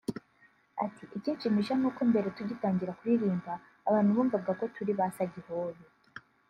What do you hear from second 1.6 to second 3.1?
nuko mbere tugitangira